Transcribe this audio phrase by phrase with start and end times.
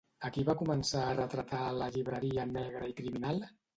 [0.27, 3.45] A qui va començar a retratar a la llibreria Negra i Criminal?